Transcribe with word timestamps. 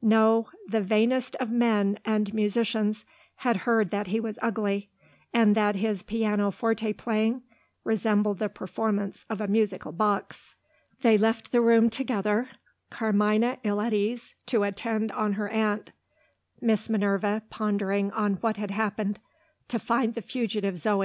No: 0.00 0.48
the 0.66 0.80
vainest 0.80 1.36
of 1.36 1.50
men 1.50 1.98
and 2.06 2.32
musicians 2.32 3.04
had 3.36 3.58
heard 3.68 3.90
that 3.90 4.06
he 4.06 4.18
was 4.18 4.38
ugly, 4.40 4.88
and 5.30 5.54
that 5.54 5.76
his 5.76 6.02
pianoforte 6.02 6.94
playing 6.94 7.42
resembled 7.84 8.38
the 8.38 8.48
performance 8.48 9.26
of 9.28 9.42
a 9.42 9.46
musical 9.46 9.92
box. 9.92 10.54
They 11.02 11.18
left 11.18 11.52
the 11.52 11.60
room 11.60 11.90
together 11.90 12.48
Carmina, 12.88 13.58
ill 13.62 13.82
at 13.82 13.92
ease, 13.92 14.34
to 14.46 14.62
attend 14.62 15.12
on 15.12 15.34
her 15.34 15.50
aunt; 15.50 15.92
Miss 16.62 16.88
Minerva, 16.88 17.42
pondering 17.50 18.10
on 18.12 18.36
what 18.36 18.56
had 18.56 18.70
happened, 18.70 19.18
to 19.68 19.78
find 19.78 20.14
the 20.14 20.22
fugitive 20.22 20.78
Zo. 20.78 21.02